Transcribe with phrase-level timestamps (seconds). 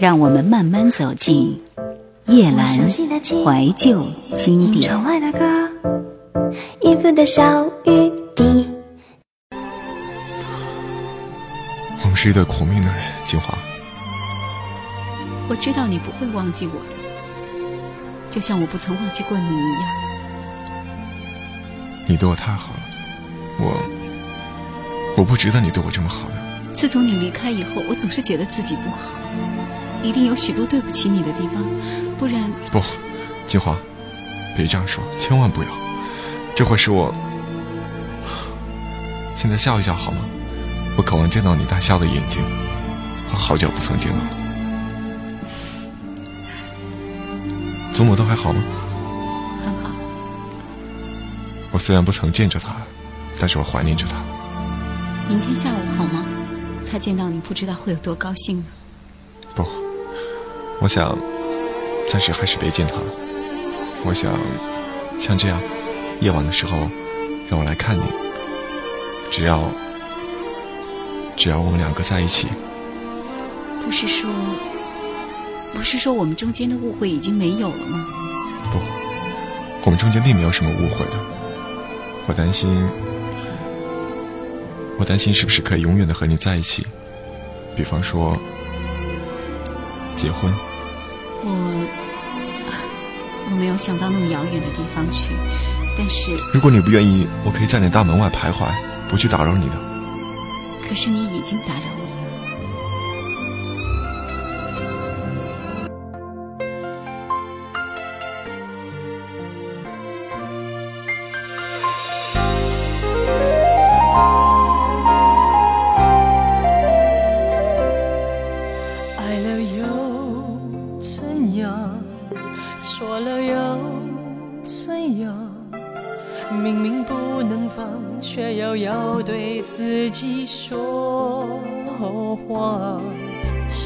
[0.00, 1.60] 让我们慢慢走进
[2.24, 4.02] 夜阑怀旧
[4.34, 4.90] 经典。
[12.02, 13.58] 我们是一对苦命的人，金华。
[15.50, 16.96] 我知道你不会忘记我的，
[18.30, 19.82] 就像我不曾忘记过你一样。
[22.06, 22.80] 你对我太好了，
[23.58, 26.36] 我我不值得你对我这么好的。
[26.72, 29.10] 自从你离开以后，我总是觉得自己不好，
[30.02, 31.64] 一定有许多对不起你的地方，
[32.16, 32.82] 不然不，
[33.46, 33.76] 金华，
[34.56, 35.68] 别这样说，千万不要，
[36.54, 37.14] 这会使我
[39.34, 40.18] 现在笑一笑好吗？
[40.96, 42.42] 我渴望见到你大笑的眼睛，
[43.30, 44.30] 我好久不曾见到了。
[47.92, 48.62] 祖母都还好吗？
[49.64, 49.90] 很好。
[51.70, 52.76] 我虽然不曾见着她，
[53.38, 54.16] 但是我怀念着她。
[55.28, 56.24] 明天下午好吗？
[56.90, 58.64] 她见到你不知道会有多高兴呢。
[60.80, 61.16] 不，我想
[62.08, 63.04] 暂时还是别见他了。
[64.02, 64.32] 我想
[65.20, 65.60] 像这样
[66.20, 66.88] 夜晚的时候，
[67.48, 68.02] 让我来看你。
[69.30, 69.70] 只要
[71.36, 72.48] 只要我们两个在一起。
[73.84, 74.30] 不是说
[75.74, 78.06] 不是说我们中间的误会已经没有了吗？
[78.72, 78.78] 不，
[79.84, 81.20] 我们中间并没有什么误会的。
[82.26, 82.88] 我担心。
[84.98, 86.86] 我担心是不是可以永远的和你在一起，
[87.76, 88.36] 比方说
[90.16, 90.52] 结婚。
[91.42, 91.50] 我
[93.50, 95.34] 我没有想到那么遥远的地方去，
[95.96, 98.66] 但是如果你不愿意，我可以在你大门外徘徊，
[99.08, 99.76] 不去打扰你的。
[100.86, 101.99] 可是你已经打扰。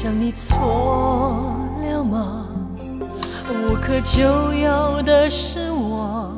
[0.05, 2.45] 想你错了吗？
[3.49, 4.21] 无可救
[4.53, 6.31] 药的是我，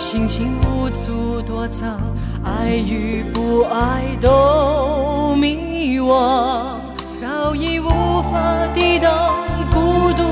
[0.00, 2.00] 心情无处躲藏，
[2.42, 6.80] 爱与不爱都迷惘，
[7.12, 7.88] 早已无
[8.22, 9.36] 法抵挡
[9.70, 10.24] 孤独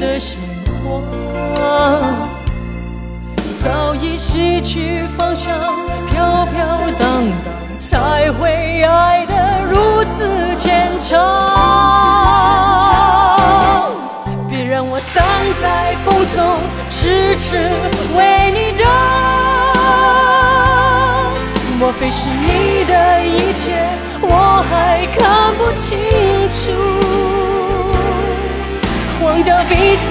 [0.00, 0.40] 的鲜
[1.54, 2.02] 花，
[3.62, 5.56] 早已失去方向，
[6.10, 6.66] 飘飘
[6.98, 7.62] 荡荡。
[7.78, 9.34] 才会爱的
[9.72, 11.18] 如此牵强。
[14.48, 15.24] 别让我站
[15.60, 16.60] 在风中，
[16.90, 17.56] 痴痴
[18.14, 18.86] 为你等。
[21.78, 23.88] 莫非是你的一切，
[24.20, 25.98] 我还看不清
[26.50, 26.70] 楚？
[29.24, 30.10] 忘掉彼此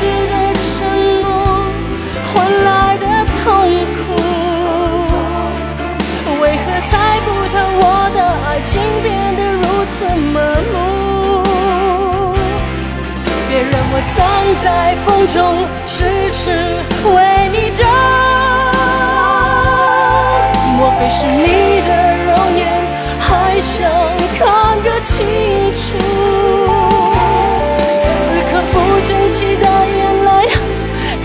[14.13, 14.19] 藏
[14.63, 15.37] 在风中
[15.85, 16.39] 痴痴
[17.13, 17.15] 为
[17.51, 17.81] 你等。
[20.77, 21.89] 莫非是你的
[22.25, 22.61] 容颜
[23.19, 23.69] 还想
[24.37, 24.41] 看
[24.81, 25.09] 个清
[25.73, 25.79] 楚？
[28.03, 28.09] 此
[28.49, 28.73] 刻不
[29.07, 29.65] 争气的
[29.97, 30.29] 眼泪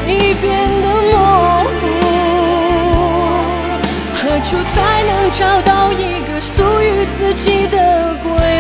[0.06, 0.44] 已变
[0.82, 1.14] 得模
[1.64, 1.74] 糊，
[4.14, 5.16] 何处才能？
[5.32, 8.55] 找到一个属于自己的归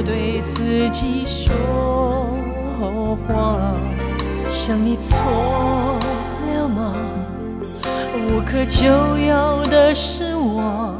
[0.00, 1.54] 要对自己说
[3.28, 3.76] 谎。
[4.48, 5.20] 想你错
[6.46, 6.94] 了吗？
[8.16, 8.86] 无可救
[9.18, 10.94] 药的失望。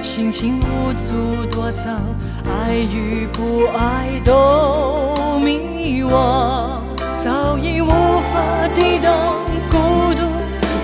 [0.00, 2.00] 心情无助躲藏，
[2.46, 6.80] 爱与不爱都迷惘，
[7.16, 10.22] 早已无法抵挡孤独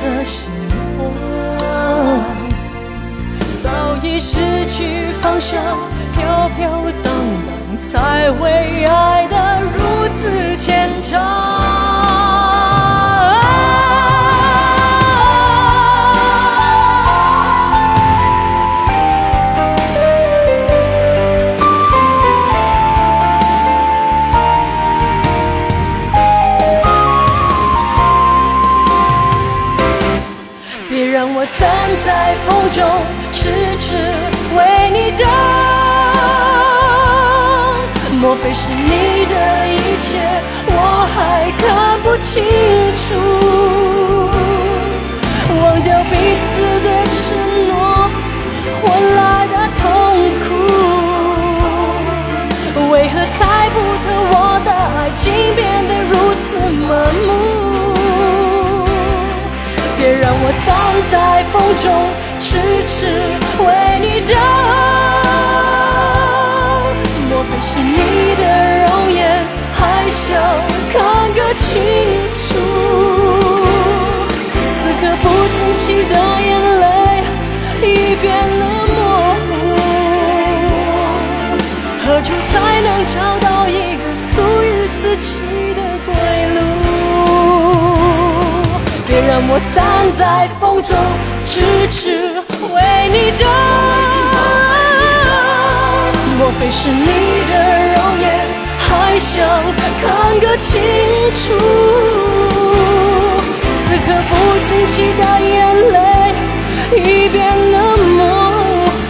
[0.03, 0.51] 的心
[0.99, 2.21] 慌，
[3.55, 3.71] 早
[4.03, 5.63] 已失去方向，
[6.21, 6.71] 飘飘
[7.03, 7.13] 荡
[7.47, 11.70] 荡，才会爱得如此牵强。
[40.13, 40.75] 我
[41.15, 42.43] 还看不清
[42.95, 43.01] 楚，
[45.63, 46.51] 忘掉彼此
[46.85, 47.19] 的承
[47.69, 47.73] 诺
[48.83, 48.85] 换
[49.17, 49.83] 来的痛
[50.43, 50.49] 苦，
[52.91, 53.41] 为何猜
[53.71, 54.35] 不透我
[54.65, 55.23] 的爱情
[55.55, 56.13] 变得如
[56.43, 56.49] 此
[56.89, 56.91] 盲
[57.27, 57.29] 目？
[59.97, 60.69] 别让我葬
[61.11, 61.15] 在
[61.53, 61.87] 风中，
[62.39, 62.49] 痴
[62.87, 62.99] 痴
[63.65, 63.67] 为
[64.01, 64.60] 你等。
[70.31, 70.39] 想
[70.93, 70.95] 看
[71.35, 71.83] 个清
[72.33, 72.41] 楚？
[74.55, 76.15] 此刻不曾期的
[76.47, 76.49] 眼
[76.81, 76.85] 泪，
[77.83, 77.85] 已
[78.23, 78.25] 变
[78.61, 78.63] 得
[78.95, 78.97] 模
[79.43, 79.51] 糊。
[81.99, 84.31] 何处才能找到一个属
[84.63, 85.43] 于自己
[85.75, 86.09] 的归
[86.55, 86.59] 路？
[89.09, 89.77] 别让我站
[90.15, 90.97] 在风中，
[91.45, 91.51] 痴
[91.91, 91.99] 痴
[92.73, 92.77] 为
[93.11, 93.43] 你等。
[96.39, 97.05] 莫非是你
[97.51, 97.53] 的
[97.97, 98.25] 容颜，
[98.91, 99.39] 还想
[100.03, 100.83] 看个清
[101.31, 101.57] 楚？
[103.83, 104.31] 此刻不
[104.67, 105.49] 经期的眼
[105.93, 105.97] 泪，
[106.97, 106.99] 已
[107.29, 107.39] 变
[107.71, 108.19] 得模
[109.07, 109.09] 糊。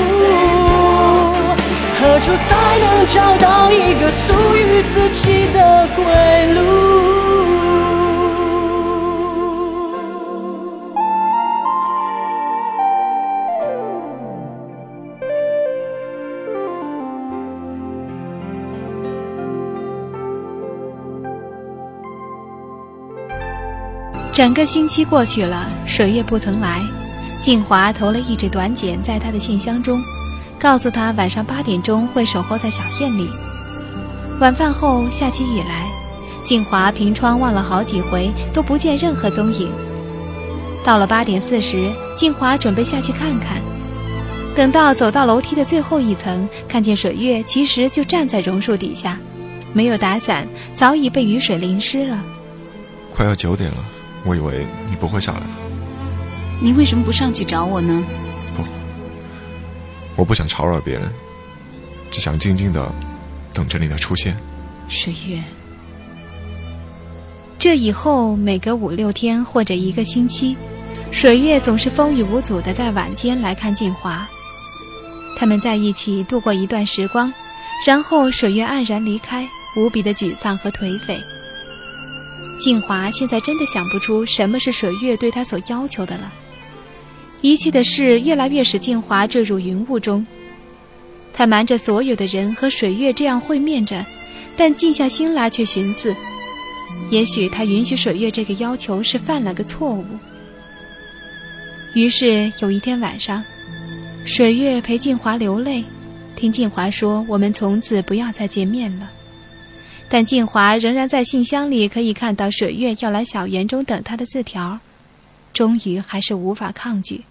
[1.98, 2.48] 何处才
[2.78, 6.04] 能找到一个属于自己的归
[6.54, 6.58] 路？
[24.40, 26.80] 整个星期过去了，水月不曾来。
[27.42, 30.02] 静华投了一纸短简在他的信箱中，
[30.58, 33.28] 告诉他晚上八点钟会守候在小院里。
[34.40, 35.86] 晚饭后下起雨来，
[36.42, 39.70] 静华凭窗望了好几回，都不见任何踪影。
[40.82, 43.60] 到了八点四十，静华准备下去看看。
[44.56, 49.18] 等到走到楼梯的最后一层，看见水月其实就站在榕树底下，
[49.74, 52.18] 没有打伞，早已被雨水淋湿了。
[53.14, 53.76] 快要九点了。
[54.24, 55.50] 我以为你不会下来了。
[56.60, 58.04] 你为什么不上去找我呢？
[58.54, 58.62] 不，
[60.16, 61.10] 我不想吵扰别人，
[62.10, 62.92] 只想静静的
[63.52, 64.36] 等着你的出现。
[64.88, 65.42] 水月，
[67.58, 70.56] 这以后每隔五六天或者一个星期，
[71.10, 74.28] 水月总是风雨无阻的在晚间来看静华。
[75.38, 77.32] 他们在一起度过一段时光，
[77.86, 81.18] 然后水月黯然离开，无比的沮丧和颓废。
[82.60, 86.30] 静华现在真的想不出什么是水月对他所要求的了。
[87.40, 90.24] 一切的事越来越使静华坠入云雾中。
[91.32, 94.04] 他瞒着所有的人和水月这样会面着，
[94.56, 96.14] 但静下心来却寻思：
[97.10, 100.04] 也许他允许水月这个要求是犯了个错误。
[101.94, 103.42] 于是有一天晚上，
[104.26, 105.82] 水月陪静华流泪，
[106.36, 109.10] 听静华说：“我们从此不要再见面了。”
[110.12, 114.80] 但静华仍然在信箱里可以看到水月要来小园中等他的字条，
[115.52, 117.22] 终于还是无法抗拒。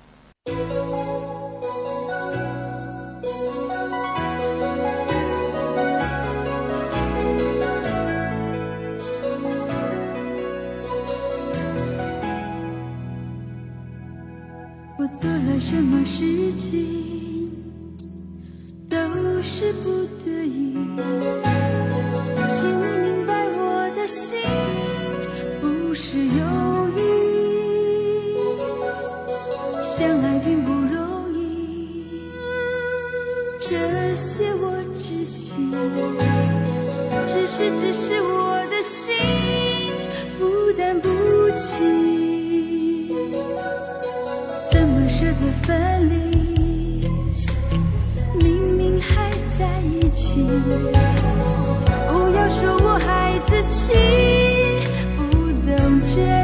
[14.98, 17.09] 我做了什么事情，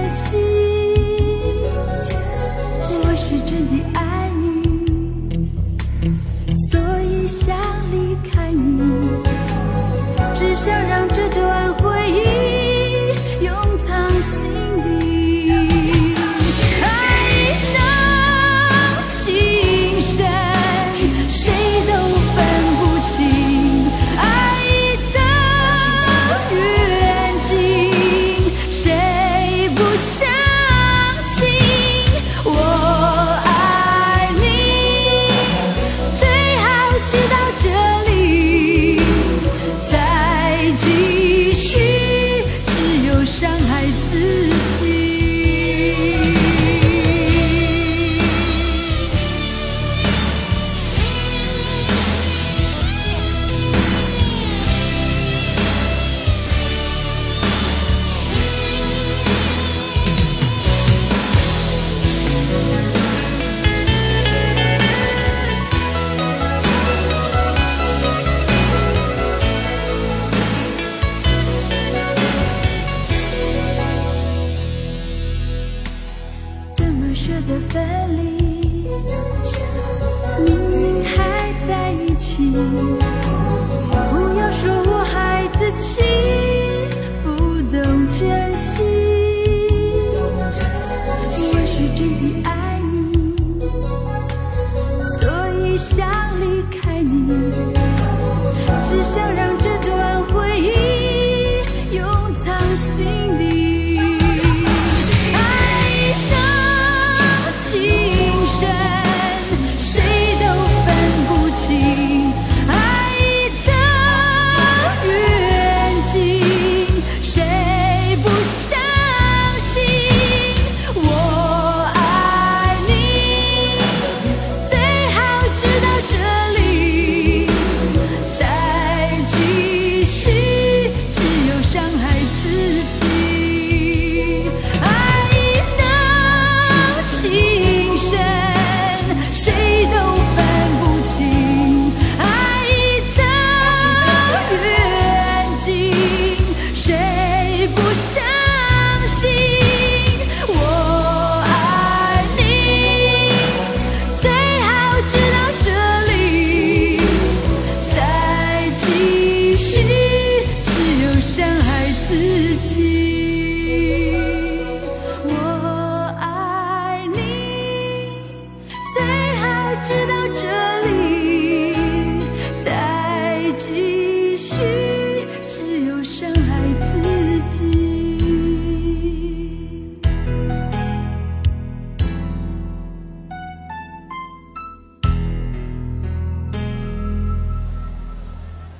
[0.10, 0.55] 心。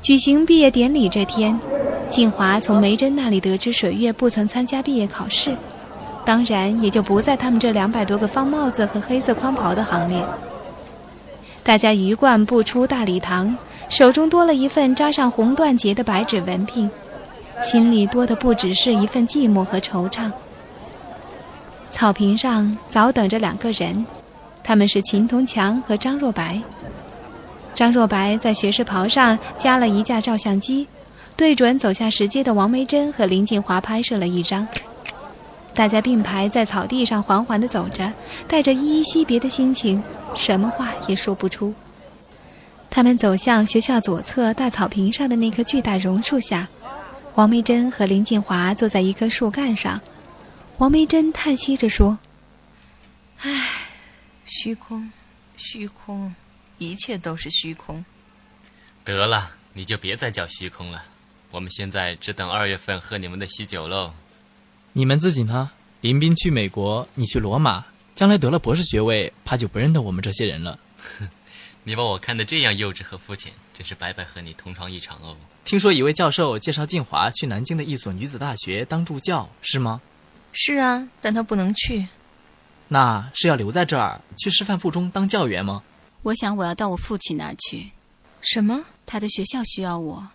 [0.06, 1.60] 举行毕业典礼这天，
[2.12, 5.58] 静华从梅珍那里得知水月不曾参加毕业考试，
[6.24, 10.24] 当然也就不在他们这两百多个方帽子和黑色宽袍的行列。
[11.64, 13.58] 大家鱼贯步出大礼堂，
[13.90, 16.88] 手中多了一份扎上红缎结的白纸文凭，
[17.60, 20.32] 心里多的不只是一份寂寞和惆怅。
[21.90, 24.06] 草坪上早等着两个人，
[24.62, 26.62] 他们是秦同强和张若白。
[27.76, 30.88] 张若白在学士袍上加了一架照相机，
[31.36, 34.66] 对准走下石阶的王梅珍和林静华拍摄了一张。
[35.74, 38.10] 大家并排在草地上缓缓地走着，
[38.48, 40.02] 带着依依惜别的心情，
[40.34, 41.74] 什么话也说不出。
[42.90, 46.70] 他们走向学校左侧大草坪上的那棵巨大榕树下，
[47.34, 50.00] 王梅珍和林静华坐在一棵树干上。
[50.78, 52.18] 王梅珍叹息着说
[53.44, 53.52] ：“唉，
[54.46, 55.12] 虚空，
[55.58, 56.34] 虚空。”
[56.78, 58.04] 一切都是虚空。
[59.04, 61.04] 得了，你就别再叫虚空了。
[61.52, 64.14] 我们现在只等二月份喝你们的喜酒喽。
[64.94, 65.72] 你们自己呢？
[66.02, 70.78] 林斌去美国，你去罗马，将来得了博士学位，怕就不认得我们这些人了。
[71.84, 75.38] 你把我看得这样幼稚和肤浅，真是白白和你同床一场哦。
[75.64, 80.02] 听说一位教授介绍静华去南京的一所女子大学当助教，是吗？
[80.52, 82.08] 是啊，但他不能去。
[82.88, 85.84] 那是要留在这儿去师范附中当教员吗？
[86.26, 87.92] 我想我要到我父亲那儿去。
[88.42, 88.86] 什么？
[89.06, 90.30] 他的学校需要我。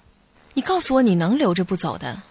[0.55, 2.23] 你告诉我你能留着不走的。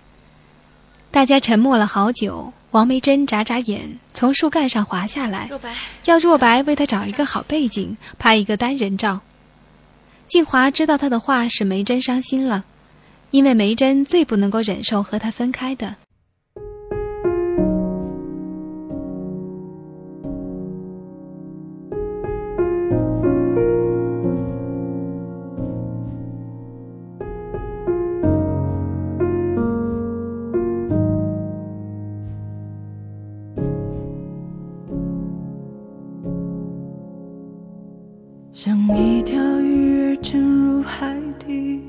[1.11, 2.53] 大家沉默了好久。
[2.71, 5.75] 王梅珍眨眨眼，从树干上滑下来，若白
[6.05, 9.19] 要若白为她找一个好背景，拍一个单人照。
[10.27, 12.63] 静华知道他的话使梅珍伤心了，
[13.31, 15.95] 因为梅珍最不能够忍受和他分开的。
[38.61, 41.15] 像一条鱼儿沉入海
[41.47, 41.81] 底，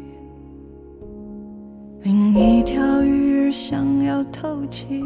[2.05, 5.03] 另一条鱼儿想要透气，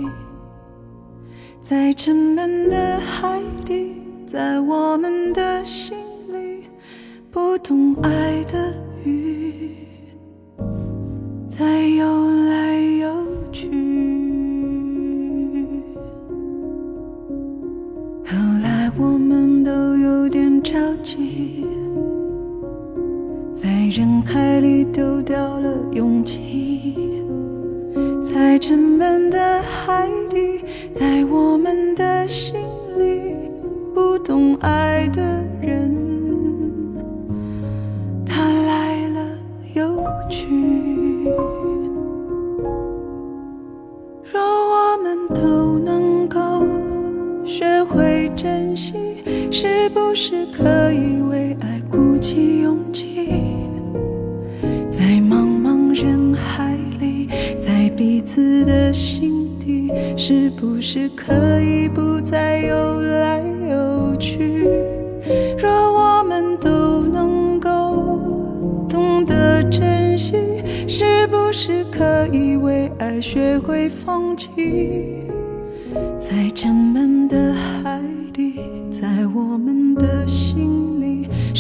[1.62, 3.94] 在沉闷的海底，
[4.26, 5.97] 在我们的心
[6.28, 6.64] 里，
[7.30, 8.54] 不懂爱的
[28.66, 30.59] 沉闷的海底，
[30.94, 31.54] 在我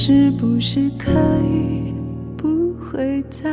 [0.06, 1.94] 是不是可以
[2.36, 3.50] 不会再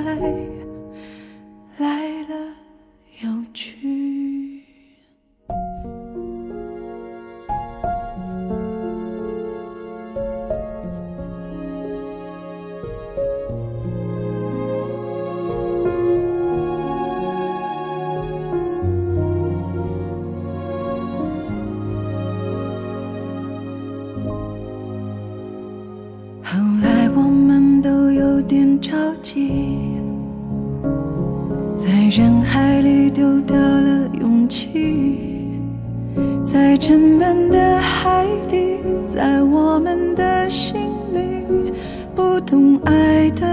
[42.51, 43.50] 懂爱的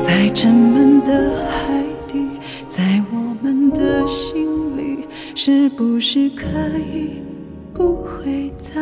[0.00, 2.26] 在沉闷的海底，
[2.68, 2.82] 在
[3.12, 6.44] 我们的心里，是不是可
[6.78, 7.22] 以
[7.74, 8.80] 不会再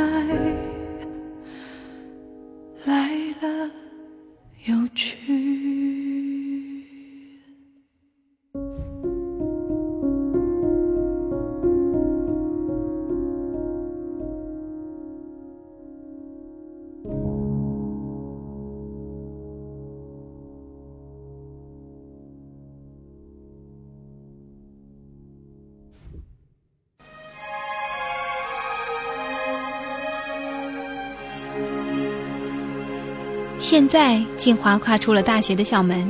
[33.75, 36.09] 现在，静华跨出了大学的校门。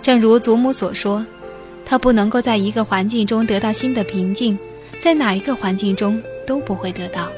[0.00, 1.26] 正如祖母所说，
[1.84, 4.56] 她不能够在一个环境中得到新的平静，
[5.00, 7.28] 在哪一个环境中都不会得到。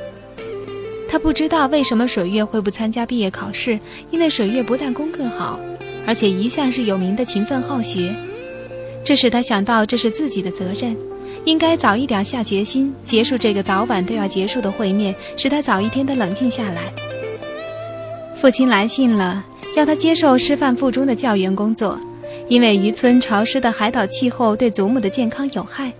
[1.08, 3.80] 她不知道为什么水月会不参加毕业考试，
[4.10, 5.58] 因为水月不但功课好，
[6.06, 8.14] 而且一向是有名的勤奋好学。
[9.02, 10.94] 这使他想到这是自己的责任，
[11.46, 16.92] 应该早一点下决心结束这个早晚都要结束的会面，使他早一天的冷静下来。
[18.40, 19.44] 父亲来信了，
[19.76, 21.98] 要他接受师范附中的教员工作，
[22.46, 25.92] 因为渔村潮湿的海岛气候对祖母的健康有害。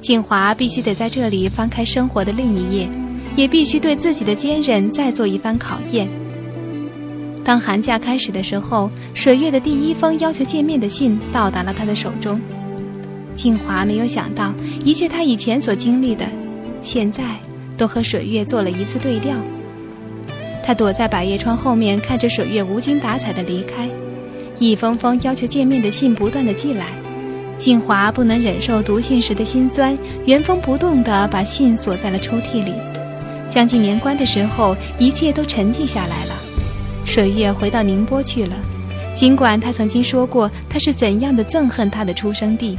[0.00, 2.88] 静华必须得在这里翻开生活的另一页，
[3.36, 6.08] 也必须对自己的坚韧再做一番考验。
[7.44, 12.40] 当寒假开始的时候，水月的第一封要求见面的信到达了他的手中。
[13.36, 16.26] 静华没有想到，一切他以前所经历的，
[16.80, 17.22] 现在
[17.76, 19.36] 都和水月做了一次对调。
[20.62, 23.88] 他躲在百叶窗后面，看着水月无精打采的离开，
[24.58, 26.86] 一封封要求见面的信不断的寄来。
[27.58, 32.72] 静华不能忍受读信时的辛酸，原封不动地把信锁在了抽屉里。
[33.48, 36.34] 将近年关的时候，一切都沉寂下来了。
[37.04, 38.54] 水月回到宁波去了，
[39.14, 42.78] 尽管他曾经说过他是怎样的憎恨他的出生地。